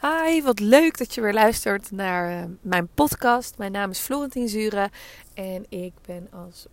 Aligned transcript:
Hi, 0.00 0.42
wat 0.42 0.60
leuk 0.60 0.98
dat 0.98 1.14
je 1.14 1.20
weer 1.20 1.32
luistert 1.32 1.90
naar 1.90 2.30
uh, 2.30 2.50
mijn 2.60 2.88
podcast. 2.88 3.58
Mijn 3.58 3.72
naam 3.72 3.90
is 3.90 3.98
Florentien 3.98 4.48
Zure 4.48 4.90
en 5.34 5.64
ik 5.68 5.92
ben 6.06 6.28
als 6.32 6.66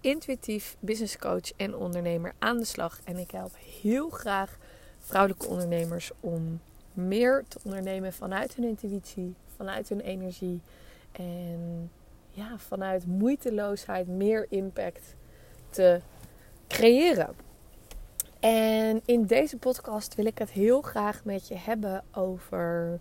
intuïtief 0.00 0.76
business 0.80 1.18
coach 1.18 1.52
en 1.56 1.76
ondernemer 1.76 2.32
aan 2.38 2.58
de 2.58 2.64
slag. 2.64 3.00
En 3.04 3.16
ik 3.16 3.30
help 3.30 3.52
heel 3.82 4.08
graag 4.08 4.56
vrouwelijke 4.98 5.46
ondernemers 5.46 6.10
om 6.20 6.60
meer 6.92 7.44
te 7.48 7.58
ondernemen 7.62 8.12
vanuit 8.12 8.54
hun 8.54 8.64
intuïtie, 8.64 9.34
vanuit 9.56 9.88
hun 9.88 10.00
energie 10.00 10.60
en 11.12 11.90
ja, 12.30 12.58
vanuit 12.58 13.06
moeiteloosheid 13.06 14.08
meer 14.08 14.46
impact 14.48 15.14
te 15.70 16.00
creëren. 16.68 17.34
En 18.42 19.00
in 19.04 19.26
deze 19.26 19.56
podcast 19.56 20.14
wil 20.14 20.26
ik 20.26 20.38
het 20.38 20.50
heel 20.50 20.80
graag 20.80 21.24
met 21.24 21.48
je 21.48 21.56
hebben 21.56 22.04
over 22.12 23.00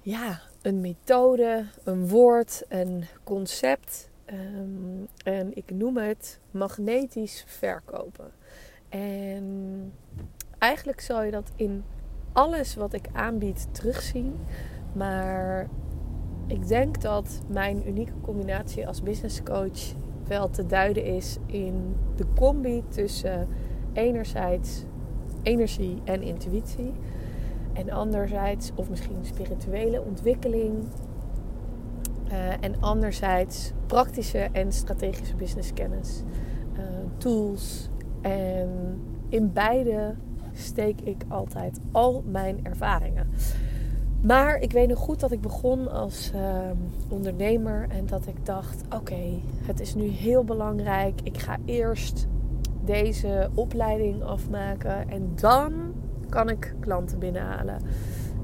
ja, 0.00 0.40
een 0.62 0.80
methode, 0.80 1.64
een 1.84 2.08
woord, 2.08 2.64
een 2.68 3.04
concept. 3.24 4.10
Ehm, 4.24 5.04
en 5.24 5.56
ik 5.56 5.70
noem 5.70 5.96
het 5.96 6.40
magnetisch 6.50 7.44
verkopen. 7.46 8.30
En 8.88 9.92
eigenlijk 10.58 11.00
zal 11.00 11.22
je 11.22 11.30
dat 11.30 11.50
in 11.56 11.84
alles 12.32 12.74
wat 12.74 12.92
ik 12.92 13.08
aanbied 13.12 13.68
terugzien. 13.74 14.40
Maar 14.92 15.68
ik 16.46 16.68
denk 16.68 17.00
dat 17.00 17.40
mijn 17.48 17.88
unieke 17.88 18.20
combinatie 18.20 18.86
als 18.86 19.02
business 19.02 19.42
coach 19.42 19.94
wel 20.26 20.50
te 20.50 20.66
duiden 20.66 21.04
is 21.04 21.36
in 21.46 21.96
de 22.16 22.26
combi 22.34 22.84
tussen 22.88 23.48
enerzijds 23.96 24.84
energie 25.42 26.00
en 26.04 26.22
intuïtie. 26.22 26.92
En 27.72 27.90
anderzijds, 27.90 28.72
of 28.74 28.90
misschien 28.90 29.18
spirituele 29.22 30.02
ontwikkeling. 30.02 30.74
Uh, 32.32 32.48
en 32.60 32.80
anderzijds 32.80 33.72
praktische 33.86 34.48
en 34.52 34.72
strategische 34.72 35.36
businesskennis. 35.36 36.22
Uh, 36.72 36.82
tools. 37.18 37.88
En 38.20 39.00
in 39.28 39.52
beide 39.52 40.14
steek 40.52 41.00
ik 41.00 41.22
altijd 41.28 41.80
al 41.92 42.22
mijn 42.26 42.60
ervaringen. 42.62 43.28
Maar 44.22 44.58
ik 44.58 44.72
weet 44.72 44.88
nog 44.88 44.98
goed 44.98 45.20
dat 45.20 45.32
ik 45.32 45.40
begon 45.40 45.90
als 45.90 46.32
uh, 46.34 46.70
ondernemer 47.08 47.86
en 47.88 48.06
dat 48.06 48.26
ik 48.26 48.46
dacht: 48.46 48.82
oké, 48.94 49.40
het 49.62 49.80
is 49.80 49.94
nu 49.94 50.06
heel 50.06 50.44
belangrijk. 50.44 51.20
Ik 51.22 51.38
ga 51.38 51.56
eerst 51.64 52.26
deze 52.86 53.50
opleiding 53.54 54.22
afmaken 54.22 55.08
en 55.08 55.32
dan 55.34 55.72
kan 56.28 56.48
ik 56.48 56.74
klanten 56.80 57.18
binnenhalen. 57.18 57.80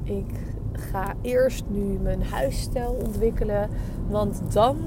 Ik 0.02 0.34
ga 0.72 1.14
eerst 1.20 1.64
nu 1.68 1.98
mijn 1.98 2.22
huisstijl 2.22 2.96
ontwikkelen, 3.04 3.68
want 4.08 4.42
dan 4.52 4.78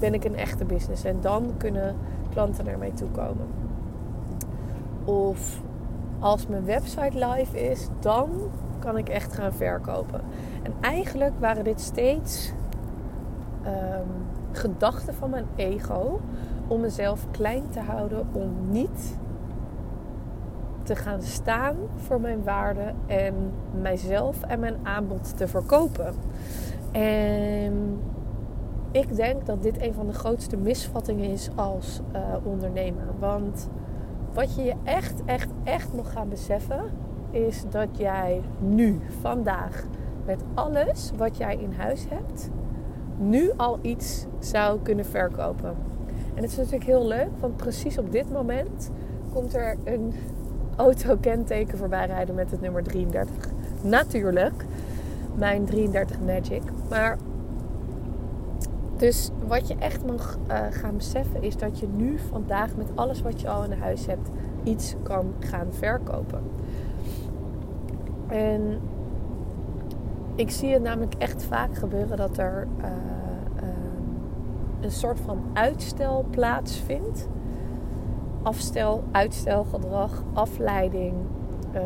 ben 0.00 0.14
ik 0.14 0.24
een 0.24 0.36
echte 0.36 0.64
business 0.64 1.04
en 1.04 1.20
dan 1.20 1.54
kunnen 1.56 1.96
klanten 2.30 2.64
naar 2.64 2.78
mij 2.78 2.90
toe 2.90 3.08
komen. 3.10 3.46
Of 5.04 5.60
als 6.18 6.46
mijn 6.46 6.64
website 6.64 7.26
live 7.26 7.70
is, 7.70 7.88
dan 8.00 8.30
kan 8.78 8.96
ik 8.96 9.08
echt 9.08 9.32
gaan 9.32 9.52
verkopen. 9.52 10.20
En 10.62 10.72
eigenlijk 10.80 11.32
waren 11.40 11.64
dit 11.64 11.80
steeds 11.80 12.52
um, 13.66 14.08
gedachten 14.52 15.14
van 15.14 15.30
mijn 15.30 15.46
ego 15.56 16.20
om 16.68 16.80
mezelf 16.80 17.26
klein 17.30 17.68
te 17.70 17.80
houden, 17.80 18.26
om 18.32 18.50
niet 18.70 19.18
te 20.82 20.96
gaan 20.96 21.22
staan 21.22 21.76
voor 21.94 22.20
mijn 22.20 22.44
waarde 22.44 22.92
en 23.06 23.34
mijzelf 23.80 24.42
en 24.42 24.60
mijn 24.60 24.76
aanbod 24.82 25.36
te 25.36 25.48
verkopen. 25.48 26.14
En 26.92 28.00
ik 28.90 29.16
denk 29.16 29.46
dat 29.46 29.62
dit 29.62 29.82
een 29.82 29.94
van 29.94 30.06
de 30.06 30.12
grootste 30.12 30.56
misvattingen 30.56 31.30
is 31.30 31.50
als 31.54 32.00
uh, 32.14 32.20
ondernemer. 32.42 33.06
Want 33.18 33.68
wat 34.32 34.54
je 34.54 34.62
je 34.62 34.74
echt, 34.84 35.24
echt, 35.24 35.50
echt 35.64 35.92
moet 35.92 36.06
gaan 36.06 36.28
beseffen, 36.28 36.82
is 37.30 37.64
dat 37.70 37.88
jij 37.92 38.42
nu, 38.58 39.00
vandaag, 39.20 39.84
met 40.24 40.42
alles 40.54 41.12
wat 41.16 41.36
jij 41.36 41.56
in 41.56 41.72
huis 41.72 42.06
hebt, 42.08 42.50
nu 43.16 43.52
al 43.56 43.78
iets 43.82 44.26
zou 44.38 44.80
kunnen 44.82 45.04
verkopen. 45.04 45.76
En 46.34 46.42
het 46.42 46.50
is 46.50 46.56
natuurlijk 46.56 46.84
heel 46.84 47.06
leuk, 47.06 47.28
want 47.40 47.56
precies 47.56 47.98
op 47.98 48.12
dit 48.12 48.32
moment 48.32 48.90
komt 49.32 49.54
er 49.54 49.76
een 49.84 50.14
auto-kenteken 50.76 51.78
voorbij 51.78 52.06
rijden 52.06 52.34
met 52.34 52.50
het 52.50 52.60
nummer 52.60 52.82
33. 52.82 53.48
Natuurlijk, 53.82 54.64
mijn 55.34 55.64
33 55.64 56.20
Magic. 56.20 56.62
Maar 56.90 57.18
dus 58.96 59.30
wat 59.46 59.68
je 59.68 59.74
echt 59.78 60.06
mag 60.06 60.38
uh, 60.48 60.58
gaan 60.70 60.96
beseffen 60.96 61.42
is 61.42 61.56
dat 61.56 61.78
je 61.78 61.86
nu 61.96 62.18
vandaag 62.30 62.76
met 62.76 62.86
alles 62.94 63.22
wat 63.22 63.40
je 63.40 63.48
al 63.48 63.64
in 63.64 63.78
huis 63.78 64.06
hebt 64.06 64.30
iets 64.62 64.94
kan 65.02 65.32
gaan 65.38 65.66
verkopen. 65.70 66.42
En 68.26 68.78
ik 70.34 70.50
zie 70.50 70.72
het 70.72 70.82
namelijk 70.82 71.14
echt 71.14 71.42
vaak 71.42 71.76
gebeuren 71.76 72.16
dat 72.16 72.38
er 72.38 72.66
uh, 72.80 72.86
een 74.80 74.90
soort 74.90 75.20
van 75.20 75.42
uitstel 75.52 76.24
plaatsvindt. 76.30 77.28
Afstel, 78.42 79.02
uitstelgedrag, 79.10 80.22
afleiding, 80.32 81.14
uh, 81.74 81.82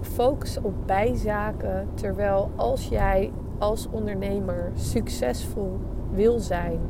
focus 0.00 0.58
op 0.60 0.74
bijzaken. 0.86 1.88
Terwijl 1.94 2.50
als 2.56 2.88
jij 2.88 3.32
als 3.58 3.88
ondernemer 3.90 4.70
succesvol 4.74 5.78
wil 6.10 6.38
zijn 6.38 6.80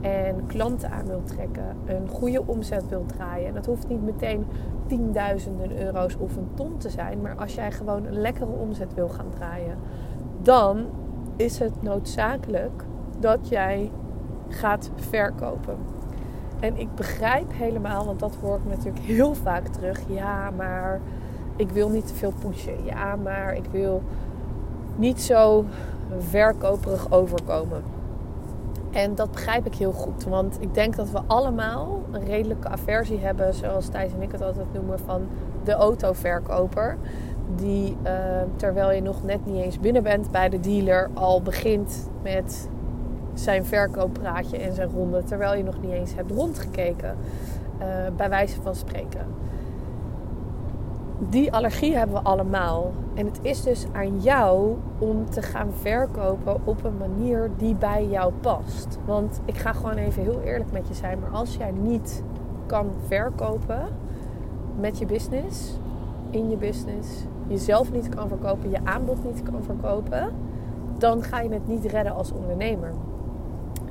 en 0.00 0.46
klanten 0.46 0.90
aan 0.90 1.06
wil 1.06 1.22
trekken, 1.22 1.76
een 1.86 2.08
goede 2.08 2.42
omzet 2.46 2.88
wil 2.88 3.04
draaien. 3.06 3.48
En 3.48 3.54
dat 3.54 3.66
hoeft 3.66 3.88
niet 3.88 4.02
meteen 4.02 4.46
tienduizenden 4.86 5.80
euro's 5.84 6.16
of 6.18 6.36
een 6.36 6.48
ton 6.54 6.76
te 6.76 6.90
zijn, 6.90 7.20
maar 7.20 7.36
als 7.36 7.54
jij 7.54 7.72
gewoon 7.72 8.04
een 8.04 8.20
lekkere 8.20 8.50
omzet 8.50 8.94
wil 8.94 9.08
gaan 9.08 9.30
draaien, 9.30 9.78
dan 10.42 10.86
is 11.36 11.58
het 11.58 11.82
noodzakelijk 11.82 12.84
dat 13.18 13.48
jij 13.48 13.90
gaat 14.48 14.90
verkopen. 14.94 15.76
En 16.60 16.76
ik 16.76 16.94
begrijp 16.94 17.52
helemaal, 17.52 18.06
want 18.06 18.20
dat 18.20 18.36
hoor 18.40 18.56
ik 18.56 18.70
natuurlijk 18.76 19.04
heel 19.04 19.34
vaak 19.34 19.66
terug. 19.66 20.00
Ja, 20.06 20.50
maar 20.56 21.00
ik 21.56 21.70
wil 21.70 21.88
niet 21.88 22.06
te 22.06 22.14
veel 22.14 22.32
pushen. 22.38 22.84
Ja, 22.84 23.16
maar 23.16 23.54
ik 23.54 23.66
wil 23.70 24.02
niet 24.96 25.20
zo 25.20 25.64
verkoperig 26.18 27.10
overkomen. 27.10 27.82
En 28.90 29.14
dat 29.14 29.30
begrijp 29.30 29.66
ik 29.66 29.74
heel 29.74 29.92
goed. 29.92 30.24
Want 30.24 30.56
ik 30.60 30.74
denk 30.74 30.96
dat 30.96 31.10
we 31.10 31.20
allemaal 31.26 32.02
een 32.10 32.24
redelijke 32.24 32.68
aversie 32.68 33.18
hebben, 33.18 33.54
zoals 33.54 33.88
Thijs 33.88 34.12
en 34.12 34.22
ik 34.22 34.32
het 34.32 34.42
altijd 34.42 34.72
noemen, 34.72 34.98
van 34.98 35.26
de 35.64 35.72
autoverkoper. 35.72 36.96
Die 37.56 37.96
uh, 38.04 38.10
terwijl 38.56 38.92
je 38.92 39.02
nog 39.02 39.22
net 39.22 39.46
niet 39.46 39.62
eens 39.62 39.80
binnen 39.80 40.02
bent 40.02 40.30
bij 40.30 40.48
de 40.48 40.60
dealer, 40.60 41.10
al 41.14 41.42
begint 41.42 42.08
met 42.22 42.68
zijn 43.38 43.64
verkooppraatje 43.64 44.58
en 44.58 44.74
zijn 44.74 44.90
ronde, 44.90 45.24
terwijl 45.24 45.54
je 45.54 45.62
nog 45.62 45.80
niet 45.80 45.92
eens 45.92 46.14
hebt 46.14 46.30
rondgekeken, 46.30 47.16
uh, 47.80 47.86
bij 48.16 48.28
wijze 48.28 48.62
van 48.62 48.74
spreken. 48.74 49.26
Die 51.18 51.52
allergie 51.52 51.96
hebben 51.96 52.16
we 52.16 52.22
allemaal. 52.22 52.92
En 53.14 53.26
het 53.26 53.38
is 53.42 53.62
dus 53.62 53.86
aan 53.92 54.20
jou 54.20 54.76
om 54.98 55.30
te 55.30 55.42
gaan 55.42 55.72
verkopen 55.80 56.60
op 56.64 56.84
een 56.84 56.96
manier 56.96 57.50
die 57.56 57.74
bij 57.74 58.06
jou 58.06 58.32
past. 58.40 58.98
Want 59.04 59.40
ik 59.44 59.56
ga 59.56 59.72
gewoon 59.72 59.96
even 59.96 60.22
heel 60.22 60.40
eerlijk 60.40 60.72
met 60.72 60.88
je 60.88 60.94
zijn, 60.94 61.18
maar 61.18 61.30
als 61.30 61.56
jij 61.56 61.70
niet 61.70 62.22
kan 62.66 62.90
verkopen 63.06 63.82
met 64.80 64.98
je 64.98 65.06
business, 65.06 65.78
in 66.30 66.50
je 66.50 66.56
business, 66.56 67.08
jezelf 67.46 67.92
niet 67.92 68.08
kan 68.08 68.28
verkopen, 68.28 68.70
je 68.70 68.84
aanbod 68.84 69.24
niet 69.24 69.42
kan 69.42 69.62
verkopen, 69.62 70.32
dan 70.98 71.22
ga 71.22 71.40
je 71.40 71.48
het 71.48 71.68
niet 71.68 71.84
redden 71.84 72.14
als 72.14 72.32
ondernemer. 72.32 72.92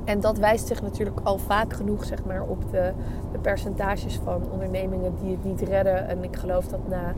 En 0.08 0.20
dat 0.20 0.38
wijst 0.38 0.66
zich 0.66 0.82
natuurlijk 0.82 1.20
al 1.22 1.38
vaak 1.38 1.72
genoeg 1.72 2.04
zeg 2.04 2.24
maar, 2.24 2.42
op 2.42 2.70
de, 2.70 2.92
de 3.32 3.38
percentages 3.38 4.20
van 4.24 4.42
ondernemingen 4.50 5.14
die 5.20 5.30
het 5.30 5.44
niet 5.44 5.60
redden. 5.60 6.08
En 6.08 6.24
ik 6.24 6.36
geloof 6.36 6.66
dat 6.66 6.88
na 6.88 7.14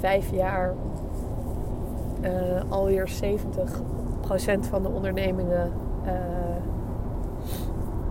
vijf 0.00 0.30
jaar 0.30 0.74
uh, 2.20 2.30
alweer 2.68 3.10
70% 3.22 4.60
van 4.60 4.82
de 4.82 4.88
ondernemingen 4.88 5.72
uh, 6.04 6.12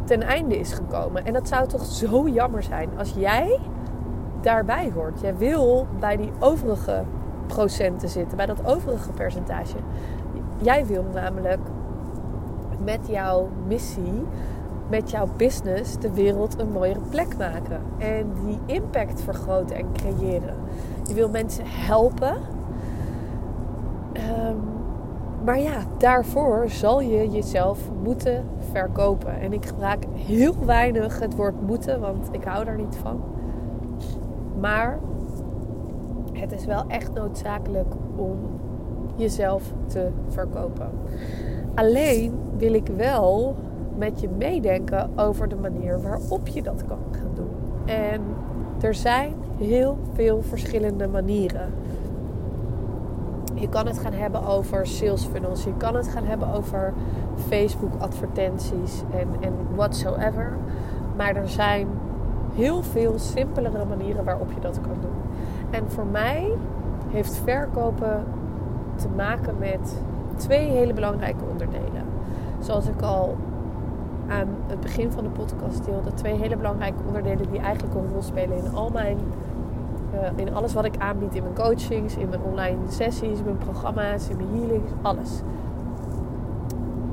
ten 0.03 0.21
einde 0.21 0.59
is 0.59 0.73
gekomen. 0.73 1.25
En 1.25 1.33
dat 1.33 1.47
zou 1.47 1.67
toch 1.67 1.85
zo 1.85 2.27
jammer 2.27 2.63
zijn 2.63 2.89
als 2.97 3.13
jij 3.17 3.59
daarbij 4.41 4.91
hoort. 4.93 5.19
Jij 5.19 5.37
wil 5.37 5.87
bij 5.99 6.17
die 6.17 6.31
overige 6.39 7.03
procenten 7.47 8.09
zitten, 8.09 8.37
bij 8.37 8.45
dat 8.45 8.65
overige 8.65 9.11
percentage. 9.11 9.77
Jij 10.57 10.85
wil 10.85 11.05
namelijk 11.13 11.59
met 12.87 13.07
jouw 13.07 13.49
missie, 13.67 14.23
met 14.89 15.11
jouw 15.11 15.27
business 15.37 15.97
de 15.99 16.13
wereld 16.13 16.59
een 16.59 16.71
mooiere 16.71 16.99
plek 17.09 17.37
maken. 17.37 17.81
En 17.97 18.25
die 18.45 18.59
impact 18.65 19.21
vergroten 19.21 19.75
en 19.75 19.91
creëren. 19.93 20.55
Je 21.07 21.13
wil 21.13 21.29
mensen 21.29 21.63
helpen. 21.65 22.35
Maar 25.43 25.59
ja, 25.59 25.77
daarvoor 25.97 26.69
zal 26.69 27.01
je 27.01 27.29
jezelf 27.29 27.79
moeten 28.03 28.45
verkopen. 28.71 29.39
En 29.39 29.53
ik 29.53 29.65
gebruik 29.65 30.05
heel 30.13 30.55
weinig 30.65 31.19
het 31.19 31.35
woord 31.35 31.61
moeten, 31.61 31.99
want 31.99 32.27
ik 32.31 32.43
hou 32.43 32.65
daar 32.65 32.77
niet 32.77 32.95
van. 32.95 33.21
Maar 34.59 34.99
het 36.33 36.51
is 36.51 36.65
wel 36.65 36.83
echt 36.87 37.13
noodzakelijk 37.13 37.93
om 38.15 38.37
jezelf 39.15 39.63
te 39.85 40.09
verkopen. 40.27 40.89
Alleen 41.77 42.39
wil 42.57 42.73
ik 42.73 42.87
wel 42.95 43.55
met 43.95 44.19
je 44.19 44.29
meedenken 44.29 45.09
over 45.15 45.49
de 45.49 45.55
manier 45.55 46.01
waarop 46.01 46.47
je 46.47 46.61
dat 46.61 46.85
kan 46.85 46.99
gaan 47.11 47.31
doen. 47.35 47.49
En 47.85 48.21
er 48.81 48.93
zijn 48.93 49.33
heel 49.57 49.97
veel 50.13 50.41
verschillende 50.41 51.07
manieren. 51.07 51.73
Je 53.53 53.69
kan 53.69 53.87
het 53.87 53.99
gaan 53.99 54.13
hebben 54.13 54.45
over 54.45 54.87
sales 54.87 55.25
funnels. 55.25 55.63
Je 55.63 55.77
kan 55.77 55.95
het 55.95 56.07
gaan 56.07 56.23
hebben 56.23 56.53
over 56.53 56.93
Facebook 57.47 57.93
advertenties 57.97 59.03
en, 59.11 59.27
en 59.39 59.53
whatsoever. 59.75 60.57
Maar 61.17 61.35
er 61.35 61.49
zijn 61.49 61.87
heel 62.55 62.83
veel 62.83 63.19
simpelere 63.19 63.85
manieren 63.85 64.25
waarop 64.25 64.51
je 64.51 64.59
dat 64.59 64.81
kan 64.81 64.97
doen. 65.01 65.21
En 65.69 65.91
voor 65.91 66.05
mij 66.05 66.51
heeft 67.07 67.35
verkopen 67.35 68.23
te 68.95 69.07
maken 69.15 69.57
met 69.57 70.01
twee 70.37 70.69
hele 70.69 70.93
belangrijke 70.93 71.43
onderdelen. 71.51 72.03
Zoals 72.59 72.87
ik 72.87 73.01
al 73.01 73.35
aan 74.27 74.47
het 74.67 74.79
begin 74.79 75.11
van 75.11 75.23
de 75.23 75.29
podcast 75.29 75.85
deelde, 75.85 76.13
twee 76.13 76.33
hele 76.33 76.57
belangrijke 76.57 77.03
onderdelen 77.07 77.51
die 77.51 77.59
eigenlijk 77.59 77.95
een 77.95 78.09
rol 78.11 78.21
spelen 78.21 78.57
in 78.57 78.73
al 78.73 78.89
mijn 78.89 79.17
uh, 80.13 80.45
in 80.45 80.53
alles 80.53 80.73
wat 80.73 80.85
ik 80.85 80.97
aanbied 80.97 81.35
in 81.35 81.43
mijn 81.43 81.55
coachings, 81.55 82.15
in 82.15 82.29
mijn 82.29 82.41
online 82.41 82.77
sessies, 82.87 83.43
mijn 83.43 83.57
programma's, 83.57 84.29
in 84.29 84.37
mijn 84.37 84.49
healings, 84.49 84.91
alles. 85.01 85.41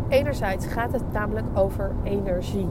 Enerzijds 0.08 0.66
gaat 0.66 0.92
het 0.92 1.12
namelijk 1.12 1.46
over 1.54 1.90
energie. 2.02 2.68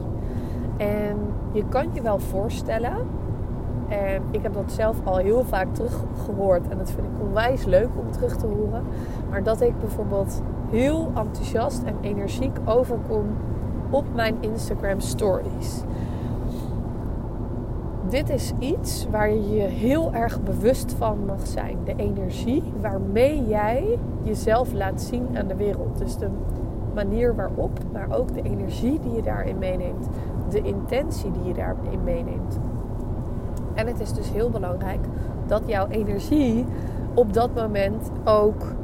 En 0.76 1.16
je 1.52 1.64
kan 1.68 1.88
je 1.92 2.02
wel 2.02 2.18
voorstellen, 2.18 2.96
en 3.88 4.22
ik 4.30 4.42
heb 4.42 4.54
dat 4.54 4.72
zelf 4.72 4.96
al 5.04 5.16
heel 5.16 5.44
vaak 5.44 5.74
teruggehoord 5.74 6.68
en 6.68 6.78
dat 6.78 6.90
vind 6.90 7.06
ik 7.06 7.26
onwijs 7.26 7.64
leuk 7.64 7.88
om 7.96 8.10
terug 8.10 8.36
te 8.36 8.46
horen, 8.46 8.82
maar 9.30 9.42
dat 9.42 9.60
ik 9.60 9.78
bijvoorbeeld 9.80 10.42
heel 10.70 11.10
enthousiast 11.14 11.82
en 11.82 11.96
energiek 12.00 12.56
overkom 12.64 13.26
op 13.90 14.04
mijn 14.14 14.36
Instagram 14.40 15.00
stories 15.00 15.84
dit 18.14 18.30
is 18.30 18.52
iets 18.58 19.06
waar 19.10 19.30
je 19.30 19.54
je 19.54 19.62
heel 19.62 20.12
erg 20.12 20.42
bewust 20.42 20.92
van 20.92 21.24
mag 21.24 21.46
zijn. 21.46 21.78
De 21.84 21.94
energie 21.96 22.62
waarmee 22.80 23.46
jij 23.46 23.98
jezelf 24.22 24.72
laat 24.72 25.02
zien 25.02 25.38
aan 25.38 25.46
de 25.46 25.56
wereld. 25.56 25.98
Dus 25.98 26.16
de 26.16 26.28
manier 26.94 27.34
waarop, 27.34 27.78
maar 27.92 28.06
ook 28.10 28.34
de 28.34 28.42
energie 28.42 29.00
die 29.00 29.12
je 29.12 29.22
daarin 29.22 29.58
meeneemt. 29.58 30.08
De 30.48 30.62
intentie 30.62 31.30
die 31.30 31.44
je 31.44 31.54
daarin 31.54 32.04
meeneemt. 32.04 32.58
En 33.74 33.86
het 33.86 34.00
is 34.00 34.12
dus 34.12 34.32
heel 34.32 34.50
belangrijk 34.50 35.00
dat 35.46 35.62
jouw 35.66 35.86
energie 35.88 36.64
op 37.14 37.32
dat 37.32 37.54
moment 37.54 38.10
ook 38.24 38.74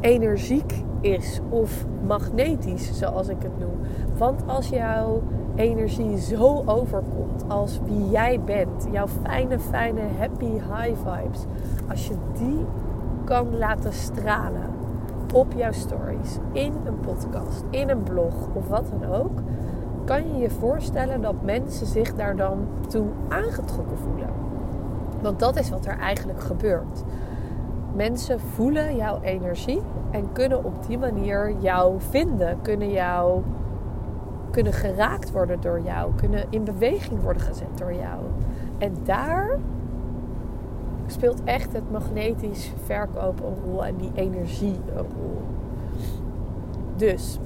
energiek 0.00 0.84
is 1.00 1.40
of 1.48 1.86
magnetisch, 2.06 2.98
zoals 2.98 3.28
ik 3.28 3.42
het 3.42 3.58
noem. 3.58 3.76
Want 4.16 4.42
als 4.46 4.68
jouw 4.68 5.22
energie 5.54 6.18
zo 6.18 6.62
overkomt 6.66 7.44
als 7.48 7.80
wie 7.84 8.10
jij 8.10 8.40
bent, 8.40 8.86
jouw 8.90 9.06
fijne, 9.08 9.58
fijne, 9.58 10.00
happy 10.18 10.50
high 10.50 10.96
vibes, 10.96 11.44
als 11.88 12.08
je 12.08 12.14
die 12.32 12.64
kan 13.24 13.58
laten 13.58 13.92
stralen 13.92 14.74
op 15.34 15.52
jouw 15.56 15.72
stories, 15.72 16.38
in 16.52 16.72
een 16.84 17.00
podcast, 17.00 17.64
in 17.70 17.88
een 17.88 18.02
blog 18.02 18.34
of 18.52 18.68
wat 18.68 18.84
dan 18.90 19.12
ook, 19.12 19.38
kan 20.06 20.32
je 20.32 20.38
je 20.38 20.50
voorstellen 20.50 21.20
dat 21.20 21.42
mensen 21.42 21.86
zich 21.86 22.14
daar 22.14 22.36
dan 22.36 22.66
toe 22.88 23.06
aangetrokken 23.28 23.98
voelen. 23.98 24.28
Want 25.22 25.38
dat 25.38 25.56
is 25.56 25.70
wat 25.70 25.86
er 25.86 25.98
eigenlijk 25.98 26.40
gebeurt. 26.40 27.02
Mensen 27.94 28.40
voelen 28.40 28.96
jouw 28.96 29.20
energie 29.20 29.82
en 30.10 30.32
kunnen 30.32 30.64
op 30.64 30.86
die 30.86 30.98
manier 30.98 31.54
jou 31.60 32.00
vinden, 32.00 32.58
kunnen 32.62 32.90
jou 32.90 33.42
kunnen 34.50 34.72
geraakt 34.72 35.32
worden 35.32 35.60
door 35.60 35.80
jou, 35.80 36.14
kunnen 36.14 36.44
in 36.50 36.64
beweging 36.64 37.22
worden 37.22 37.42
gezet 37.42 37.78
door 37.78 37.94
jou. 37.94 38.20
En 38.78 38.96
daar 39.04 39.58
speelt 41.06 41.44
echt 41.44 41.72
het 41.72 41.90
magnetisch 41.90 42.72
verkopen 42.84 43.46
een 43.46 43.56
rol 43.64 43.84
en 43.84 43.96
die 43.96 44.10
energie 44.14 44.80
een 44.96 45.06
rol. 45.16 45.42
Dus 46.96 47.38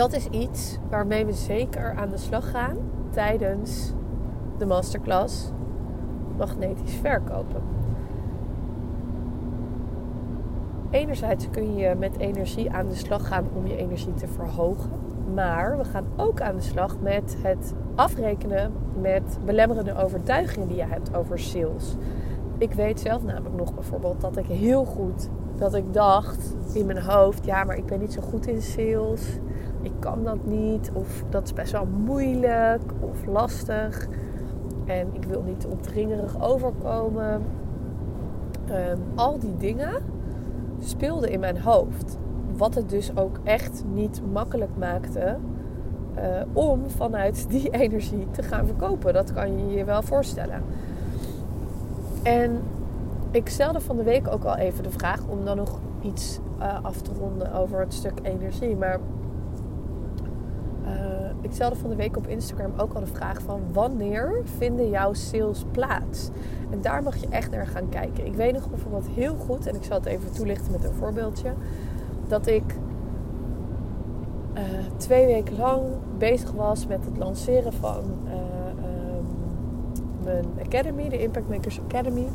dat 0.00 0.12
is 0.12 0.26
iets 0.26 0.78
waarmee 0.90 1.26
we 1.26 1.32
zeker 1.32 1.94
aan 1.96 2.08
de 2.08 2.16
slag 2.16 2.50
gaan 2.50 2.76
tijdens 3.10 3.92
de 4.58 4.66
masterclass 4.66 5.50
magnetisch 6.36 6.94
verkopen. 6.94 7.62
Enerzijds 10.90 11.50
kun 11.50 11.76
je 11.76 11.94
met 11.94 12.18
energie 12.18 12.70
aan 12.70 12.88
de 12.88 12.94
slag 12.94 13.26
gaan 13.26 13.48
om 13.54 13.66
je 13.66 13.76
energie 13.76 14.14
te 14.14 14.26
verhogen. 14.28 14.90
Maar 15.34 15.76
we 15.76 15.84
gaan 15.84 16.06
ook 16.16 16.40
aan 16.40 16.56
de 16.56 16.62
slag 16.62 17.00
met 17.00 17.36
het 17.42 17.74
afrekenen 17.94 18.72
met 19.00 19.38
belemmerende 19.44 19.96
overtuigingen 19.96 20.68
die 20.68 20.76
je 20.76 20.86
hebt 20.86 21.14
over 21.14 21.38
sales. 21.38 21.96
Ik 22.58 22.72
weet 22.72 23.00
zelf 23.00 23.22
namelijk 23.22 23.56
nog 23.56 23.74
bijvoorbeeld 23.74 24.20
dat 24.20 24.36
ik 24.36 24.46
heel 24.46 24.84
goed 24.84 25.28
dat 25.56 25.74
ik 25.74 25.92
dacht 25.92 26.56
in 26.72 26.86
mijn 26.86 27.02
hoofd, 27.02 27.44
ja, 27.44 27.64
maar 27.64 27.76
ik 27.76 27.86
ben 27.86 28.00
niet 28.00 28.12
zo 28.12 28.20
goed 28.20 28.46
in 28.46 28.62
sales. 28.62 29.38
Ik 29.82 29.92
kan 29.98 30.24
dat 30.24 30.46
niet 30.46 30.90
of 30.92 31.24
dat 31.28 31.44
is 31.44 31.52
best 31.52 31.72
wel 31.72 31.86
moeilijk 31.86 32.92
of 33.00 33.26
lastig. 33.26 34.08
En 34.86 35.08
ik 35.12 35.24
wil 35.24 35.42
niet 35.42 35.66
opdringerig 35.66 36.42
overkomen. 36.42 37.42
Um, 38.70 39.02
al 39.14 39.38
die 39.38 39.56
dingen 39.56 40.02
speelden 40.80 41.30
in 41.30 41.40
mijn 41.40 41.60
hoofd. 41.60 42.18
Wat 42.56 42.74
het 42.74 42.90
dus 42.90 43.16
ook 43.16 43.38
echt 43.44 43.84
niet 43.92 44.22
makkelijk 44.32 44.76
maakte 44.78 45.36
uh, 46.16 46.22
om 46.52 46.90
vanuit 46.90 47.46
die 47.50 47.70
energie 47.70 48.26
te 48.30 48.42
gaan 48.42 48.66
verkopen. 48.66 49.12
Dat 49.12 49.32
kan 49.32 49.58
je 49.58 49.76
je 49.76 49.84
wel 49.84 50.02
voorstellen. 50.02 50.62
En 52.22 52.60
ik 53.30 53.48
stelde 53.48 53.80
van 53.80 53.96
de 53.96 54.02
week 54.02 54.28
ook 54.28 54.44
al 54.44 54.56
even 54.56 54.82
de 54.82 54.90
vraag 54.90 55.20
om 55.28 55.44
dan 55.44 55.56
nog 55.56 55.78
iets 56.00 56.38
uh, 56.58 56.84
af 56.84 57.00
te 57.00 57.10
ronden 57.18 57.52
over 57.52 57.80
het 57.80 57.94
stuk 57.94 58.18
energie. 58.22 58.76
Maar 58.76 58.98
ik 61.40 61.52
stelde 61.52 61.76
van 61.76 61.90
de 61.90 61.96
week 61.96 62.16
op 62.16 62.26
Instagram 62.26 62.72
ook 62.76 62.92
al 62.92 63.00
de 63.00 63.06
vraag 63.06 63.42
van 63.42 63.60
wanneer 63.72 64.40
vinden 64.44 64.88
jouw 64.88 65.12
sales 65.12 65.64
plaats? 65.70 66.30
En 66.70 66.80
daar 66.80 67.02
mag 67.02 67.16
je 67.16 67.28
echt 67.28 67.50
naar 67.50 67.66
gaan 67.66 67.88
kijken. 67.88 68.26
Ik 68.26 68.34
weet 68.34 68.52
nog 68.52 68.70
bijvoorbeeld 68.70 69.08
heel 69.08 69.34
goed, 69.34 69.66
en 69.66 69.74
ik 69.74 69.84
zal 69.84 69.96
het 69.96 70.06
even 70.06 70.32
toelichten 70.32 70.72
met 70.72 70.84
een 70.84 70.94
voorbeeldje 70.94 71.52
dat 72.28 72.46
ik 72.46 72.74
uh, 74.54 74.62
twee 74.96 75.26
weken 75.26 75.56
lang 75.56 75.82
bezig 76.18 76.52
was 76.52 76.86
met 76.86 77.04
het 77.04 77.16
lanceren 77.16 77.72
van 77.72 78.02
uh, 78.24 78.32
um, 79.14 79.26
mijn 80.24 80.44
Academy, 80.66 81.08
de 81.08 81.22
Impact 81.22 81.48
Makers 81.48 81.80
Academy. 81.80 82.26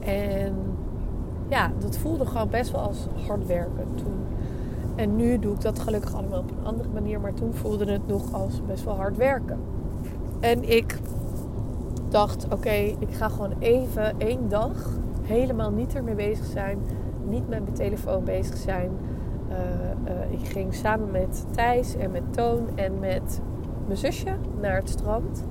En 0.00 0.54
ja, 1.48 1.72
dat 1.78 1.96
voelde 1.96 2.26
gewoon 2.26 2.48
best 2.48 2.70
wel 2.70 2.80
als 2.80 3.06
hard 3.26 3.46
werken 3.46 3.86
toen. 3.94 4.19
En 4.96 5.16
nu 5.16 5.38
doe 5.38 5.54
ik 5.54 5.60
dat 5.60 5.78
gelukkig 5.78 6.14
allemaal 6.14 6.38
op 6.38 6.50
een 6.50 6.66
andere 6.66 6.88
manier, 6.92 7.20
maar 7.20 7.34
toen 7.34 7.54
voelde 7.54 7.92
het 7.92 8.06
nog 8.06 8.32
als 8.32 8.62
best 8.66 8.84
wel 8.84 8.96
hard 8.96 9.16
werken. 9.16 9.58
En 10.40 10.70
ik 10.70 10.98
dacht, 12.08 12.46
oké, 12.52 12.70
ik 12.98 13.10
ga 13.10 13.28
gewoon 13.28 13.54
even 13.58 14.18
één 14.18 14.48
dag 14.48 14.98
helemaal 15.22 15.70
niet 15.70 15.94
ermee 15.94 16.14
bezig 16.14 16.44
zijn 16.44 16.78
niet 17.30 17.48
met 17.48 17.62
mijn 17.62 17.74
telefoon 17.74 18.24
bezig 18.24 18.56
zijn. 18.56 18.90
Uh, 19.48 19.56
uh, 20.12 20.32
ik 20.32 20.48
ging 20.48 20.74
samen 20.74 21.10
met 21.10 21.46
Thijs 21.50 21.96
en 21.96 22.10
met 22.10 22.22
Toon 22.32 22.68
en 22.74 22.98
met 22.98 23.40
mijn 23.86 23.98
zusje 23.98 24.36
naar 24.60 24.76
het 24.76 24.88
strand. 24.88 25.44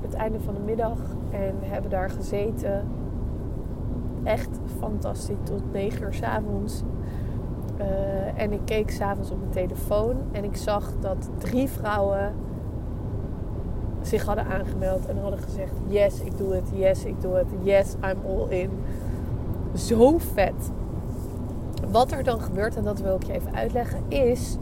Het 0.00 0.14
einde 0.14 0.40
van 0.40 0.54
de 0.54 0.60
middag. 0.60 0.98
En 1.30 1.54
hebben 1.60 1.90
daar 1.90 2.10
gezeten. 2.10 2.88
Echt 4.24 4.60
fantastisch. 4.78 5.36
Tot 5.42 5.72
9 5.72 6.02
uur 6.02 6.14
s 6.14 6.22
avonds. 6.22 6.82
Uh, 7.80 8.42
en 8.42 8.52
ik 8.52 8.60
keek 8.64 8.90
s'avonds 8.90 9.30
op 9.30 9.38
mijn 9.38 9.68
telefoon. 9.68 10.16
En 10.32 10.44
ik 10.44 10.56
zag 10.56 10.92
dat 11.00 11.28
drie 11.38 11.68
vrouwen 11.68 12.34
zich 14.02 14.24
hadden 14.24 14.46
aangemeld. 14.46 15.06
En 15.06 15.18
hadden 15.18 15.38
gezegd: 15.38 15.72
Yes, 15.86 16.20
ik 16.20 16.38
doe 16.38 16.54
het. 16.54 16.68
Yes, 16.72 17.04
ik 17.04 17.20
doe 17.20 17.34
het. 17.34 17.46
Yes, 17.62 17.94
I'm 17.94 18.18
all 18.26 18.48
in 18.48 18.70
zo 19.78 20.18
vet. 20.18 20.70
Wat 21.90 22.12
er 22.12 22.24
dan 22.24 22.40
gebeurt, 22.40 22.76
en 22.76 22.84
dat 22.84 23.00
wil 23.00 23.14
ik 23.14 23.22
je 23.22 23.32
even 23.32 23.54
uitleggen, 23.54 24.02
is 24.08 24.56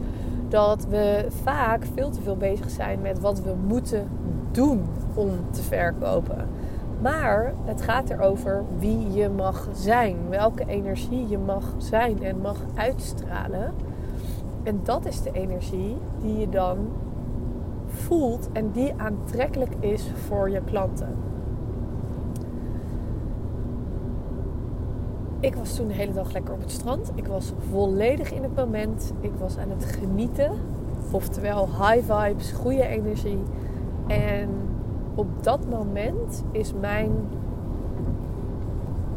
dat 0.49 0.85
we 0.85 1.25
vaak 1.43 1.85
veel 1.93 2.09
te 2.09 2.21
veel 2.21 2.37
bezig 2.37 2.69
zijn 2.69 3.01
met 3.01 3.19
wat 3.19 3.41
we 3.41 3.53
moeten 3.67 4.07
doen 4.51 4.85
om 5.13 5.29
te 5.51 5.61
verkopen. 5.61 6.47
Maar 7.01 7.53
het 7.65 7.81
gaat 7.81 8.09
erover 8.09 8.63
wie 8.79 9.11
je 9.11 9.29
mag 9.29 9.67
zijn, 9.73 10.15
welke 10.29 10.65
energie 10.67 11.27
je 11.27 11.37
mag 11.37 11.63
zijn 11.77 12.23
en 12.23 12.41
mag 12.41 12.57
uitstralen. 12.75 13.73
En 14.63 14.79
dat 14.83 15.05
is 15.05 15.21
de 15.21 15.31
energie 15.31 15.97
die 16.21 16.37
je 16.37 16.49
dan 16.49 16.77
voelt 17.87 18.49
en 18.51 18.71
die 18.71 18.93
aantrekkelijk 18.97 19.75
is 19.79 20.11
voor 20.27 20.49
je 20.49 20.61
klanten. 20.61 21.15
Ik 25.39 25.55
was 25.55 25.75
toen 25.75 25.87
de 25.87 25.93
hele 25.93 26.13
dag 26.13 26.31
lekker 26.31 26.53
op 26.53 26.59
het 26.59 26.71
strand. 26.71 27.11
Ik 27.15 27.27
was 27.27 27.53
volledig 27.71 28.31
in 28.31 28.43
het 28.43 28.55
moment. 28.55 29.13
Ik 29.19 29.31
was 29.39 29.57
aan 29.57 29.69
het 29.69 29.85
genieten. 29.85 30.51
Oftewel 31.11 31.65
high 31.65 32.13
vibes, 32.13 32.51
goede 32.51 32.87
energie. 32.87 33.43
En 34.07 34.49
op 35.17 35.43
dat 35.43 35.69
moment 35.69 36.43
is 36.51 36.73
mijn 36.73 37.11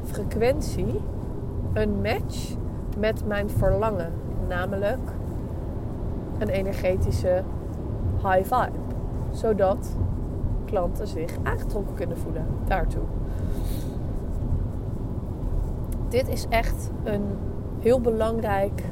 frequentie 0.03 1.01
een 1.73 2.01
match 2.03 2.55
met 2.99 3.27
mijn 3.27 3.51
verlangen. 3.51 4.13
Namelijk 4.49 5.01
een 6.39 6.49
energetische 6.49 7.43
high 8.17 8.55
vibe. 8.55 8.79
Zodat 9.31 9.97
klanten 10.65 11.07
zich 11.07 11.37
aangetrokken 11.43 11.95
kunnen 11.95 12.19
voelen 12.19 12.47
daartoe. 12.67 13.03
Dit 16.09 16.29
is 16.29 16.47
echt 16.49 16.91
een 17.05 17.25
heel 17.79 18.01
belangrijk 18.01 18.85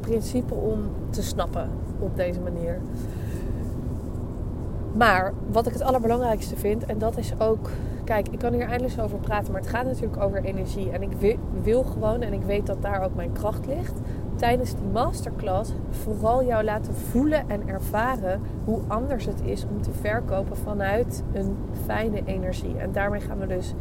principe 0.00 0.54
om 0.54 0.78
te 1.10 1.22
snappen 1.22 1.68
op 1.98 2.16
deze 2.16 2.40
manier. 2.40 2.80
Maar 5.00 5.32
wat 5.50 5.66
ik 5.66 5.72
het 5.72 5.82
allerbelangrijkste 5.82 6.56
vind, 6.56 6.84
en 6.84 6.98
dat 6.98 7.16
is 7.16 7.32
ook. 7.38 7.70
Kijk, 8.04 8.28
ik 8.28 8.38
kan 8.38 8.52
hier 8.52 8.68
eindeloos 8.68 9.00
over 9.00 9.18
praten, 9.18 9.52
maar 9.52 9.60
het 9.60 9.70
gaat 9.70 9.84
natuurlijk 9.84 10.22
over 10.22 10.44
energie. 10.44 10.90
En 10.90 11.02
ik 11.02 11.36
wil 11.62 11.82
gewoon, 11.82 12.22
en 12.22 12.32
ik 12.32 12.42
weet 12.42 12.66
dat 12.66 12.82
daar 12.82 13.04
ook 13.04 13.14
mijn 13.14 13.32
kracht 13.32 13.66
ligt, 13.66 14.00
tijdens 14.34 14.74
die 14.74 14.84
masterclass 14.92 15.72
vooral 15.90 16.44
jou 16.44 16.64
laten 16.64 16.94
voelen 16.94 17.48
en 17.48 17.68
ervaren 17.68 18.40
hoe 18.64 18.80
anders 18.86 19.26
het 19.26 19.40
is 19.44 19.66
om 19.70 19.82
te 19.82 19.92
verkopen 20.00 20.56
vanuit 20.56 21.22
een 21.32 21.56
fijne 21.84 22.22
energie. 22.24 22.76
En 22.78 22.92
daarmee 22.92 23.20
gaan 23.20 23.38
we 23.38 23.46
dus 23.46 23.74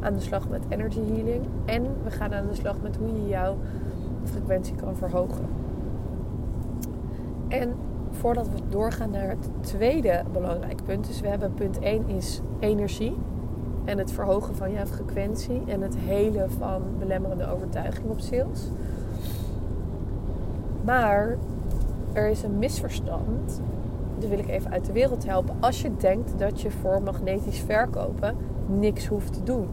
aan 0.00 0.14
de 0.14 0.20
slag 0.20 0.48
met 0.48 0.62
energy 0.68 1.00
healing. 1.12 1.46
En 1.64 1.82
we 2.04 2.10
gaan 2.10 2.34
aan 2.34 2.46
de 2.46 2.54
slag 2.54 2.76
met 2.82 2.96
hoe 2.96 3.22
je 3.22 3.28
jouw 3.28 3.56
frequentie 4.24 4.74
kan 4.74 4.96
verhogen. 4.96 5.46
En 7.48 7.74
voordat 8.20 8.48
we 8.48 8.58
doorgaan 8.68 9.10
naar 9.10 9.28
het 9.28 9.48
tweede 9.60 10.22
belangrijke 10.32 10.82
punt. 10.82 11.06
Dus 11.06 11.20
we 11.20 11.28
hebben 11.28 11.54
punt 11.54 11.78
1 11.78 12.08
is 12.08 12.40
energie. 12.58 13.16
En 13.84 13.98
het 13.98 14.12
verhogen 14.12 14.56
van 14.56 14.72
jouw 14.72 14.86
frequentie. 14.86 15.62
En 15.66 15.80
het 15.80 15.96
helen 15.96 16.50
van 16.50 16.82
belemmerende 16.98 17.50
overtuiging 17.50 18.10
op 18.10 18.20
sales. 18.20 18.60
Maar 20.84 21.36
er 22.12 22.28
is 22.28 22.42
een 22.42 22.58
misverstand. 22.58 23.60
Dat 24.18 24.28
wil 24.28 24.38
ik 24.38 24.48
even 24.48 24.70
uit 24.70 24.84
de 24.84 24.92
wereld 24.92 25.26
helpen. 25.26 25.56
Als 25.60 25.82
je 25.82 25.96
denkt 25.96 26.38
dat 26.38 26.60
je 26.60 26.70
voor 26.70 27.02
magnetisch 27.02 27.58
verkopen 27.58 28.36
niks 28.66 29.06
hoeft 29.06 29.32
te 29.32 29.42
doen. 29.42 29.68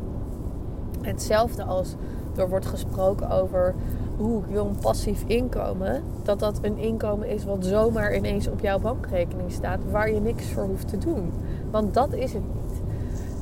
Hetzelfde 1.02 1.64
als 1.64 1.96
er 2.36 2.50
wordt 2.50 2.66
gesproken 2.66 3.30
over 3.30 3.76
hoe 4.18 4.42
een 4.54 4.76
passief 4.82 5.24
inkomen. 5.28 6.04
Dat 6.24 6.40
dat 6.40 6.60
een 6.62 6.78
inkomen 6.78 7.30
is 7.30 7.46
wat 7.46 7.66
zomaar 7.66 8.16
ineens 8.16 8.48
op 8.48 8.60
jouw 8.60 8.80
bankrekening 8.80 9.52
staat. 9.52 9.80
Waar 9.92 10.12
je 10.12 10.20
niks 10.20 10.52
voor 10.52 10.64
hoeft 10.64 10.88
te 10.88 10.98
doen. 10.98 11.32
Want 11.72 11.94
dat 11.94 12.14
is 12.14 12.34
het 12.34 12.44
niet. 12.44 12.82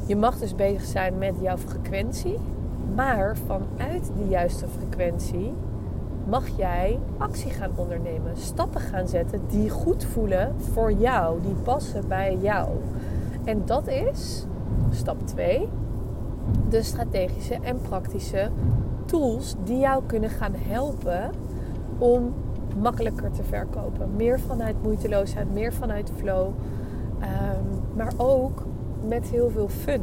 Je 0.06 0.16
mag 0.16 0.38
dus 0.38 0.56
bezig 0.56 0.84
zijn 0.84 1.18
met 1.18 1.36
jouw 1.42 1.58
frequentie. 1.58 2.38
Maar 2.96 3.38
vanuit 3.38 4.12
die 4.16 4.28
juiste 4.28 4.66
frequentie 4.68 5.54
mag 6.28 6.48
jij 6.58 7.00
actie 7.18 7.52
gaan 7.52 7.72
ondernemen. 7.76 8.38
Stappen 8.38 8.82
gaan 8.82 9.08
zetten 9.08 9.42
die 9.50 9.70
goed 9.70 10.04
voelen 10.04 10.56
voor 10.74 10.92
jou. 10.92 11.42
Die 11.42 11.56
passen 11.64 12.08
bij 12.08 12.38
jou. 12.42 12.70
En 13.44 13.62
dat 13.66 13.88
is 13.88 14.46
stap 14.92 15.28
2 15.28 15.68
de 16.70 16.84
strategische 16.84 17.58
en 17.62 17.82
praktische 17.82 18.50
tools 19.12 19.56
die 19.64 19.80
jou 19.80 20.04
kunnen 20.06 20.30
gaan 20.30 20.54
helpen 20.56 21.32
om 21.98 22.34
makkelijker 22.78 23.32
te 23.32 23.44
verkopen. 23.44 24.16
Meer 24.16 24.40
vanuit 24.40 24.76
moeiteloosheid, 24.84 25.54
meer 25.54 25.74
vanuit 25.74 26.12
flow, 26.18 26.50
ehm, 27.20 27.96
maar 27.96 28.14
ook 28.18 28.64
met 29.08 29.26
heel 29.26 29.50
veel 29.50 29.70
fun. 29.70 30.02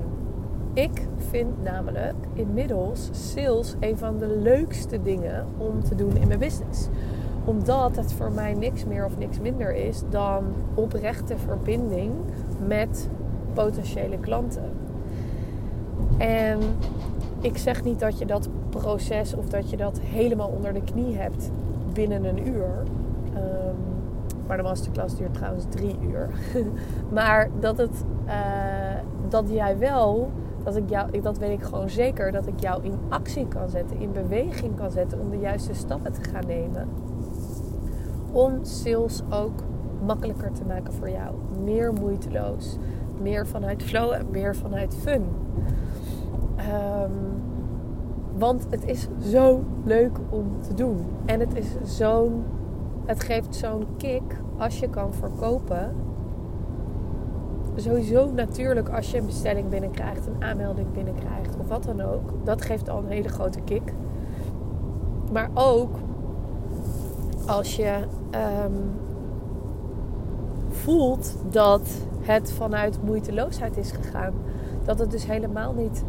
Ik 0.73 1.07
vind 1.17 1.63
namelijk 1.63 2.15
inmiddels 2.33 3.09
sales 3.13 3.75
een 3.81 3.99
van 3.99 4.19
de 4.19 4.27
leukste 4.27 5.03
dingen 5.03 5.47
om 5.57 5.83
te 5.83 5.95
doen 5.95 6.17
in 6.17 6.29
mijn 6.29 6.39
business. 6.39 6.89
Omdat 7.45 7.97
het 7.97 8.13
voor 8.13 8.33
mij 8.33 8.55
niks 8.55 8.85
meer 8.85 9.05
of 9.05 9.19
niks 9.19 9.41
minder 9.41 9.75
is 9.75 10.03
dan 10.11 10.45
oprechte 10.75 11.39
verbinding 11.39 12.13
met 12.67 13.09
potentiële 13.53 14.19
klanten. 14.19 14.71
En 16.19 16.59
ik 17.41 17.59
zeg 17.59 17.85
niet 17.85 18.01
dat 18.01 18.19
je 18.19 18.27
dat 18.27 18.49
proces 18.71 19.35
of 19.35 19.49
dat 19.49 19.71
je 19.71 19.77
dat 19.77 20.01
helemaal 20.01 20.49
onder 20.49 20.73
de 20.73 20.83
knie 20.83 21.17
hebt 21.17 21.51
binnen 21.93 22.25
een 22.25 22.49
uur. 22.49 22.83
Um, 23.35 23.77
maar 24.47 24.57
de 24.57 24.63
masterclass 24.63 25.17
duurt 25.17 25.35
trouwens 25.35 25.65
drie 25.69 25.97
uur. 26.03 26.29
maar 27.19 27.49
dat, 27.61 27.79
het, 27.79 28.05
uh, 28.27 28.33
dat 29.29 29.51
jij 29.51 29.79
wel, 29.79 30.31
dat, 30.65 30.77
ik 30.77 30.91
jou, 30.91 31.21
dat 31.21 31.39
weet 31.39 31.59
ik 31.59 31.65
gewoon 31.65 31.89
zeker, 31.89 32.33
dat 32.33 32.47
ik 32.47 32.61
jou 32.61 32.85
in 32.85 32.99
actie 33.09 33.49
kan 33.49 33.69
zetten, 33.69 33.99
in 34.01 34.13
beweging 34.13 34.77
kan 34.77 34.91
zetten 34.91 35.21
om 35.21 35.31
de 35.31 35.39
juiste 35.39 35.75
stappen 35.75 36.13
te 36.13 36.31
gaan 36.31 36.47
nemen. 36.47 36.89
Om 38.33 38.65
sales 38.65 39.23
ook 39.31 39.63
makkelijker 40.07 40.53
te 40.53 40.65
maken 40.65 40.93
voor 40.93 41.11
jou. 41.11 41.35
Meer 41.65 41.93
moeiteloos. 41.93 42.77
Meer 43.23 43.47
vanuit 43.47 43.83
flow 43.83 44.13
en 44.13 44.27
meer 44.31 44.57
vanuit 44.57 44.97
fun. 45.03 45.25
Um, 46.59 46.98
want 48.39 48.67
het 48.71 48.85
is 48.85 49.09
zo 49.31 49.65
leuk 49.85 50.19
om 50.29 50.63
te 50.69 50.75
doen. 50.75 51.07
En 51.25 51.41
het, 51.41 51.57
is 51.57 51.97
zo'n, 51.97 52.45
het 53.05 53.23
geeft 53.23 53.55
zo'n 53.55 53.87
kick 53.97 54.41
als 54.57 54.79
je 54.79 54.89
kan 54.89 55.15
verkopen. 55.15 55.95
Sowieso 57.77 58.31
natuurlijk 58.33 58.89
als 58.89 59.11
je 59.11 59.19
een 59.19 59.27
bestelling 59.27 59.69
binnenkrijgt, 59.69 60.27
een 60.27 60.43
aanmelding 60.43 60.93
binnenkrijgt 60.93 61.57
of 61.59 61.69
wat 61.69 61.85
dan 61.85 62.01
ook. 62.01 62.33
Dat 62.45 62.63
geeft 62.63 62.89
al 62.89 62.99
een 62.99 63.09
hele 63.09 63.29
grote 63.29 63.61
kick. 63.61 63.93
Maar 65.33 65.51
ook 65.55 65.97
als 67.47 67.77
je 67.77 67.95
um, 68.65 68.91
voelt 70.69 71.37
dat 71.51 71.89
het 72.21 72.53
vanuit 72.53 73.03
moeiteloosheid 73.03 73.77
is 73.77 73.91
gegaan. 73.91 74.33
Dat 74.85 74.99
het 74.99 75.11
dus 75.11 75.27
helemaal 75.27 75.73
niet 75.73 76.05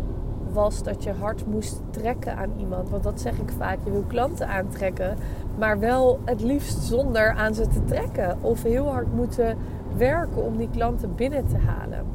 was 0.53 0.83
dat 0.83 1.03
je 1.03 1.11
hard 1.11 1.45
moest 1.45 1.81
trekken 1.89 2.35
aan 2.35 2.51
iemand. 2.57 2.89
Want 2.89 3.03
dat 3.03 3.21
zeg 3.21 3.37
ik 3.37 3.51
vaak. 3.57 3.77
Je 3.83 3.91
wil 3.91 4.03
klanten 4.07 4.47
aantrekken, 4.47 5.17
maar 5.57 5.79
wel 5.79 6.19
het 6.25 6.41
liefst 6.41 6.81
zonder 6.81 7.33
aan 7.33 7.53
ze 7.53 7.67
te 7.67 7.83
trekken. 7.83 8.37
Of 8.41 8.63
heel 8.63 8.91
hard 8.91 9.13
moeten 9.13 9.57
werken 9.97 10.43
om 10.43 10.57
die 10.57 10.69
klanten 10.69 11.15
binnen 11.15 11.47
te 11.47 11.57
halen. 11.57 12.05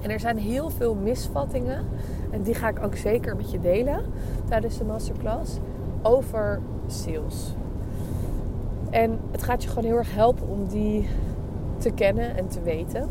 En 0.00 0.10
er 0.10 0.20
zijn 0.20 0.38
heel 0.38 0.70
veel 0.70 0.94
misvattingen. 0.94 1.84
En 2.30 2.42
die 2.42 2.54
ga 2.54 2.68
ik 2.68 2.82
ook 2.82 2.96
zeker 2.96 3.36
met 3.36 3.50
je 3.50 3.60
delen 3.60 4.00
tijdens 4.48 4.78
de 4.78 4.84
masterclass. 4.84 5.58
Over 6.02 6.60
sales. 6.86 7.54
En 8.90 9.18
het 9.30 9.42
gaat 9.42 9.62
je 9.62 9.68
gewoon 9.68 9.84
heel 9.84 9.96
erg 9.96 10.14
helpen 10.14 10.48
om 10.48 10.68
die 10.68 11.08
te 11.78 11.90
kennen 11.90 12.36
en 12.36 12.48
te 12.48 12.62
weten. 12.62 13.08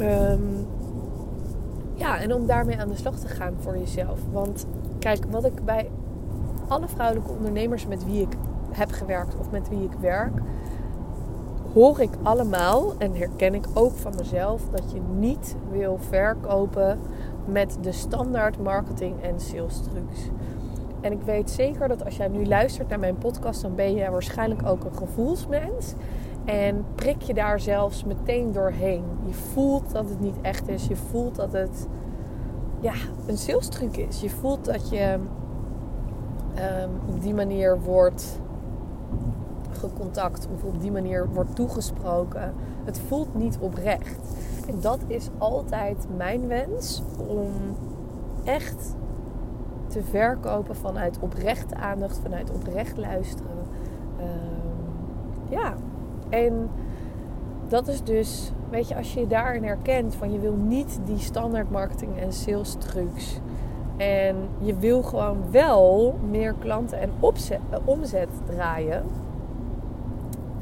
Um, 0.00 0.66
ja, 1.96 2.20
en 2.20 2.34
om 2.34 2.46
daarmee 2.46 2.78
aan 2.78 2.88
de 2.88 2.96
slag 2.96 3.18
te 3.18 3.28
gaan 3.28 3.54
voor 3.60 3.78
jezelf. 3.78 4.20
Want 4.32 4.66
kijk, 4.98 5.24
wat 5.30 5.44
ik 5.44 5.64
bij 5.64 5.90
alle 6.68 6.88
vrouwelijke 6.88 7.32
ondernemers 7.32 7.86
met 7.86 8.04
wie 8.04 8.20
ik 8.20 8.32
heb 8.70 8.90
gewerkt 8.90 9.36
of 9.38 9.50
met 9.50 9.68
wie 9.68 9.82
ik 9.82 9.92
werk, 10.00 10.32
hoor 11.72 12.00
ik 12.00 12.10
allemaal 12.22 12.94
en 12.98 13.14
herken 13.14 13.54
ik 13.54 13.66
ook 13.74 13.96
van 13.96 14.12
mezelf 14.16 14.62
dat 14.70 14.92
je 14.92 15.00
niet 15.18 15.56
wil 15.70 15.98
verkopen 16.08 16.98
met 17.44 17.78
de 17.80 17.92
standaard 17.92 18.58
marketing 18.62 19.22
en 19.22 19.40
sales 19.40 19.80
trucs. 19.80 20.28
En 21.00 21.12
ik 21.12 21.22
weet 21.22 21.50
zeker 21.50 21.88
dat 21.88 22.04
als 22.04 22.16
jij 22.16 22.28
nu 22.28 22.46
luistert 22.46 22.88
naar 22.88 22.98
mijn 22.98 23.18
podcast, 23.18 23.62
dan 23.62 23.74
ben 23.74 23.94
je 23.94 24.10
waarschijnlijk 24.10 24.66
ook 24.66 24.84
een 24.84 24.96
gevoelsmens. 24.96 25.94
En 26.46 26.84
prik 26.94 27.22
je 27.22 27.34
daar 27.34 27.60
zelfs 27.60 28.04
meteen 28.04 28.52
doorheen. 28.52 29.04
Je 29.26 29.32
voelt 29.32 29.92
dat 29.92 30.08
het 30.08 30.20
niet 30.20 30.36
echt 30.42 30.68
is. 30.68 30.86
Je 30.86 30.96
voelt 30.96 31.34
dat 31.34 31.52
het 31.52 31.86
ja, 32.80 32.94
een 33.26 33.38
sales 33.38 33.68
truc 33.68 33.96
is. 33.96 34.20
Je 34.20 34.30
voelt 34.30 34.64
dat 34.64 34.88
je 34.88 35.18
um, 36.82 37.14
op 37.14 37.22
die 37.22 37.34
manier 37.34 37.80
wordt 37.80 38.40
gecontact 39.70 40.48
of 40.54 40.64
op 40.64 40.80
die 40.80 40.92
manier 40.92 41.28
wordt 41.32 41.54
toegesproken. 41.56 42.54
Het 42.84 43.00
voelt 43.08 43.34
niet 43.34 43.58
oprecht. 43.60 44.20
En 44.68 44.80
dat 44.80 44.98
is 45.06 45.28
altijd 45.38 46.06
mijn 46.16 46.46
wens 46.46 47.02
om 47.28 47.50
echt 48.44 48.94
te 49.86 50.02
verkopen 50.02 50.76
vanuit 50.76 51.18
oprechte 51.20 51.74
aandacht, 51.74 52.18
vanuit 52.22 52.50
oprecht 52.50 52.96
luisteren. 52.96 53.66
Ehm, 54.18 55.50
ja, 55.50 55.74
en 56.28 56.68
dat 57.68 57.88
is 57.88 58.02
dus, 58.02 58.52
weet 58.70 58.88
je, 58.88 58.96
als 58.96 59.14
je 59.14 59.26
daarin 59.26 59.64
herkent 59.64 60.14
van 60.14 60.32
je 60.32 60.38
wil 60.38 60.54
niet 60.54 61.00
die 61.04 61.18
standaard 61.18 61.70
marketing 61.70 62.18
en 62.18 62.32
sales 62.32 62.74
trucs. 62.78 63.40
En 63.96 64.36
je 64.58 64.74
wil 64.74 65.02
gewoon 65.02 65.38
wel 65.50 66.18
meer 66.30 66.54
klanten 66.58 67.00
en 67.00 67.10
eh, 67.20 67.78
omzet 67.84 68.28
draaien. 68.46 69.04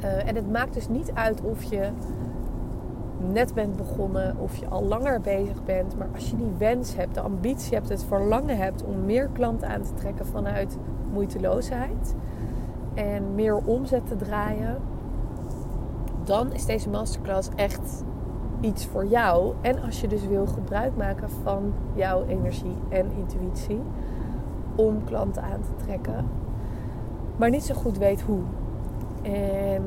Uh, 0.01 0.29
en 0.29 0.35
het 0.35 0.53
maakt 0.53 0.75
dus 0.75 0.89
niet 0.89 1.11
uit 1.15 1.41
of 1.41 1.63
je 1.63 1.89
net 3.33 3.55
bent 3.55 3.77
begonnen 3.77 4.37
of 4.39 4.57
je 4.57 4.67
al 4.69 4.85
langer 4.85 5.21
bezig 5.21 5.65
bent. 5.65 5.99
Maar 5.99 6.09
als 6.15 6.31
je 6.31 6.37
die 6.37 6.53
wens 6.59 6.97
hebt, 6.97 7.15
de 7.15 7.21
ambitie 7.21 7.75
hebt, 7.75 7.89
het 7.89 8.05
verlangen 8.05 8.57
hebt 8.57 8.85
om 8.85 9.05
meer 9.05 9.29
klanten 9.33 9.69
aan 9.69 9.83
te 9.83 9.95
trekken 9.95 10.27
vanuit 10.27 10.79
moeiteloosheid 11.13 12.15
en 12.95 13.35
meer 13.35 13.57
omzet 13.57 14.07
te 14.07 14.17
draaien, 14.17 14.77
dan 16.25 16.53
is 16.53 16.67
deze 16.67 16.89
masterclass 16.89 17.49
echt 17.57 18.05
iets 18.61 18.87
voor 18.87 19.07
jou. 19.07 19.55
En 19.61 19.83
als 19.83 20.01
je 20.01 20.09
dus 20.09 20.27
wil 20.27 20.47
gebruik 20.47 20.97
maken 20.97 21.29
van 21.43 21.73
jouw 21.95 22.25
energie 22.27 22.77
en 22.89 23.11
intuïtie 23.17 23.81
om 24.75 25.05
klanten 25.05 25.43
aan 25.43 25.61
te 25.61 25.85
trekken, 25.85 26.29
maar 27.37 27.51
niet 27.51 27.65
zo 27.65 27.75
goed 27.75 27.99
weet 27.99 28.21
hoe. 28.21 28.41
En 29.23 29.83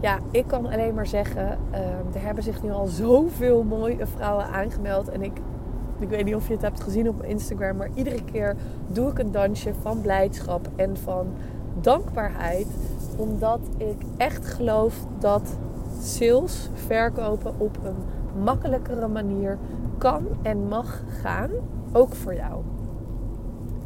ja, 0.00 0.18
ik 0.30 0.46
kan 0.46 0.66
alleen 0.66 0.94
maar 0.94 1.06
zeggen, 1.06 1.58
uh, 1.70 1.78
er 2.14 2.22
hebben 2.22 2.44
zich 2.44 2.62
nu 2.62 2.70
al 2.70 2.86
zoveel 2.86 3.62
mooie 3.62 4.06
vrouwen 4.06 4.44
aangemeld. 4.46 5.08
En 5.08 5.22
ik, 5.22 5.40
ik 5.98 6.08
weet 6.08 6.24
niet 6.24 6.34
of 6.34 6.46
je 6.46 6.52
het 6.52 6.62
hebt 6.62 6.82
gezien 6.82 7.08
op 7.08 7.22
Instagram, 7.22 7.76
maar 7.76 7.90
iedere 7.94 8.24
keer 8.24 8.56
doe 8.86 9.10
ik 9.10 9.18
een 9.18 9.32
dansje 9.32 9.74
van 9.80 10.00
blijdschap 10.00 10.68
en 10.76 10.96
van 10.96 11.26
dankbaarheid. 11.80 12.66
Omdat 13.16 13.60
ik 13.76 13.96
echt 14.16 14.46
geloof 14.46 15.06
dat 15.18 15.58
sales 16.00 16.70
verkopen 16.74 17.54
op 17.58 17.78
een 17.84 17.96
makkelijkere 18.42 19.08
manier 19.08 19.58
kan 19.98 20.26
en 20.42 20.68
mag 20.68 21.02
gaan. 21.08 21.50
Ook 21.92 22.14
voor 22.14 22.34
jou. 22.34 22.62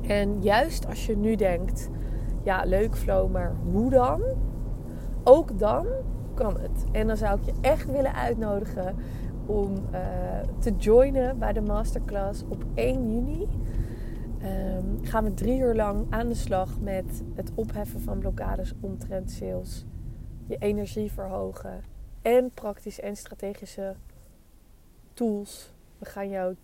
En 0.06 0.42
juist 0.42 0.86
als 0.88 1.06
je 1.06 1.16
nu 1.16 1.34
denkt, 1.34 1.88
ja 2.42 2.62
leuk 2.64 2.96
flow, 2.96 3.30
maar 3.30 3.52
hoe 3.72 3.90
dan? 3.90 4.20
Ook 5.24 5.58
dan 5.58 5.86
kan 6.34 6.60
het. 6.60 6.84
En 6.92 7.06
dan 7.06 7.16
zou 7.16 7.38
ik 7.38 7.44
je 7.44 7.52
echt 7.60 7.90
willen 7.90 8.14
uitnodigen 8.14 8.94
om 9.46 9.72
uh, 9.92 10.00
te 10.58 10.72
joinen 10.76 11.38
bij 11.38 11.52
de 11.52 11.60
masterclass 11.60 12.44
op 12.48 12.64
1 12.74 13.12
juni. 13.12 13.46
Um, 14.46 15.04
gaan 15.04 15.24
we 15.24 15.34
drie 15.34 15.58
uur 15.58 15.74
lang 15.74 16.06
aan 16.10 16.28
de 16.28 16.34
slag 16.34 16.80
met 16.80 17.22
het 17.34 17.50
opheffen 17.54 18.00
van 18.00 18.18
blokkades 18.18 18.72
omtrent 18.80 19.30
sales. 19.30 19.84
Je 20.46 20.56
energie 20.58 21.12
verhogen. 21.12 21.84
En 22.22 22.50
praktische 22.50 23.02
en 23.02 23.16
strategische 23.16 23.94
tools. 25.14 25.72
We 25.98 26.04
gaan 26.04 26.28
jouw 26.28 26.54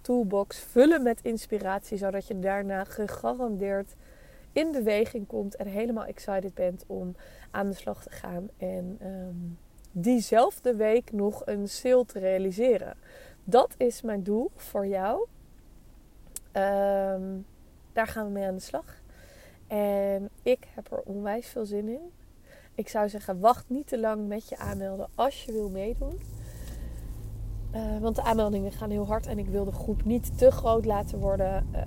toolbox 0.00 0.58
vullen 0.58 1.02
met 1.02 1.22
inspiratie, 1.22 1.98
zodat 1.98 2.26
je 2.26 2.38
daarna 2.38 2.84
gegarandeerd 2.84 3.94
in 4.52 4.72
beweging 4.72 5.26
komt 5.26 5.56
en 5.56 5.66
helemaal 5.66 6.04
excited 6.04 6.54
bent 6.54 6.84
om 6.86 7.16
aan 7.50 7.68
de 7.68 7.74
slag 7.74 8.02
te 8.02 8.10
gaan. 8.10 8.48
En 8.56 8.98
um, 9.02 9.58
diezelfde 9.92 10.74
week 10.74 11.12
nog 11.12 11.42
een 11.44 11.68
sale 11.68 12.04
te 12.04 12.18
realiseren. 12.18 12.96
Dat 13.44 13.74
is 13.76 14.02
mijn 14.02 14.22
doel 14.22 14.50
voor 14.54 14.86
jou. 14.86 15.26
Um, 16.56 17.46
daar 17.92 18.06
gaan 18.06 18.26
we 18.26 18.32
mee 18.32 18.46
aan 18.46 18.54
de 18.54 18.60
slag. 18.60 19.02
En 19.66 20.30
ik 20.42 20.68
heb 20.74 20.92
er 20.92 21.00
onwijs 21.00 21.48
veel 21.48 21.66
zin 21.66 21.88
in. 21.88 22.12
Ik 22.74 22.88
zou 22.88 23.08
zeggen, 23.08 23.40
wacht 23.40 23.64
niet 23.68 23.86
te 23.86 24.00
lang 24.00 24.28
met 24.28 24.48
je 24.48 24.58
aanmelden 24.58 25.08
als 25.14 25.44
je 25.44 25.52
wil 25.52 25.70
meedoen. 25.70 26.20
Uh, 27.74 27.98
want 28.00 28.16
de 28.16 28.22
aanmeldingen 28.22 28.72
gaan 28.72 28.90
heel 28.90 29.06
hard 29.06 29.26
en 29.26 29.38
ik 29.38 29.48
wil 29.48 29.64
de 29.64 29.72
groep 29.72 30.04
niet 30.04 30.38
te 30.38 30.50
groot 30.50 30.84
laten 30.84 31.18
worden. 31.18 31.66
Uh, 31.74 31.82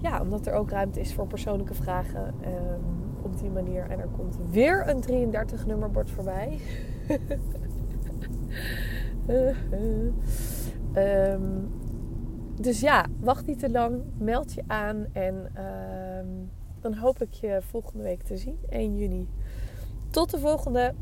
ja, 0.00 0.20
omdat 0.20 0.46
er 0.46 0.52
ook 0.52 0.70
ruimte 0.70 1.00
is 1.00 1.14
voor 1.14 1.26
persoonlijke 1.26 1.74
vragen 1.74 2.34
um, 2.46 2.84
op 3.22 3.38
die 3.38 3.50
manier. 3.50 3.90
En 3.90 3.98
er 3.98 4.08
komt 4.16 4.36
weer 4.50 4.88
een 4.88 5.00
33 5.00 5.66
nummerbord 5.66 6.10
voorbij. 6.10 6.58
um, 10.94 11.72
dus 12.60 12.80
ja, 12.80 13.06
wacht 13.20 13.46
niet 13.46 13.58
te 13.58 13.70
lang. 13.70 14.02
Meld 14.18 14.52
je 14.52 14.62
aan. 14.66 15.06
En 15.12 15.34
um, 15.34 16.50
dan 16.80 16.94
hoop 16.94 17.22
ik 17.22 17.32
je 17.32 17.58
volgende 17.62 18.02
week 18.02 18.22
te 18.22 18.36
zien. 18.36 18.58
1 18.68 18.96
juni. 18.96 19.28
Tot 20.10 20.30
de 20.30 20.38
volgende. 20.38 20.94